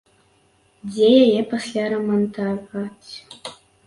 Дзе 0.87 1.05
яе 1.25 1.41
пасля 1.51 1.83
рамантаваць? 1.95 3.11